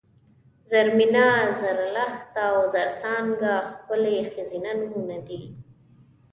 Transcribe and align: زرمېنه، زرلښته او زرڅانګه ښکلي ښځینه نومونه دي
زرمېنه، 0.69 1.27
زرلښته 1.61 2.43
او 2.53 2.57
زرڅانګه 2.73 3.53
ښکلي 3.69 4.17
ښځینه 4.33 4.71
نومونه 4.79 5.17
دي 5.27 5.41